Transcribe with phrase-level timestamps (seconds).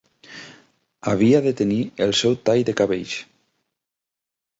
[1.11, 3.13] Havia de tenir el seu tall de cabells.